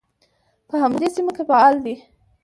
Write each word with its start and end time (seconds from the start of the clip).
په 0.67 0.75
همدې 0.83 1.07
سیمه 1.15 1.31
کې 1.35 1.43
فعال 1.49 1.75
دی. 1.85 1.95